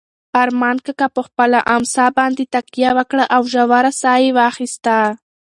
[0.41, 4.95] ارمان کاکا په خپله امسا باندې تکیه وکړه او ژوره ساه یې واخیسته.